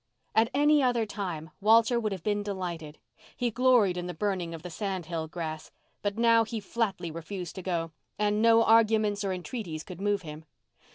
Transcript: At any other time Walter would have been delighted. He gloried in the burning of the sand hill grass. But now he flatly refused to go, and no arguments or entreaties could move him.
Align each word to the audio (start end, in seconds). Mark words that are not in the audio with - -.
At 0.33 0.49
any 0.55 0.81
other 0.81 1.05
time 1.05 1.51
Walter 1.59 1.99
would 1.99 2.11
have 2.11 2.23
been 2.23 2.41
delighted. 2.41 2.97
He 3.37 3.51
gloried 3.51 3.97
in 3.97 4.07
the 4.07 4.15
burning 4.15 4.51
of 4.51 4.63
the 4.63 4.71
sand 4.71 5.05
hill 5.05 5.27
grass. 5.27 5.69
But 6.01 6.17
now 6.17 6.43
he 6.43 6.59
flatly 6.59 7.11
refused 7.11 7.53
to 7.57 7.61
go, 7.61 7.91
and 8.17 8.41
no 8.41 8.63
arguments 8.63 9.23
or 9.23 9.31
entreaties 9.31 9.83
could 9.83 10.01
move 10.01 10.23
him. 10.23 10.43